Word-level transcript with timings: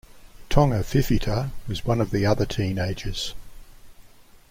Tonga 0.49 0.79
Fifita 0.81 1.51
was 1.67 1.85
one 1.85 2.01
of 2.01 2.09
the 2.09 2.25
other 2.25 2.43
teenagers. 2.47 3.35